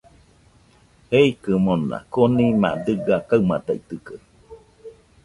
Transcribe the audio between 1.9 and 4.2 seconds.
konima dɨga kaɨmaitaitɨkaɨ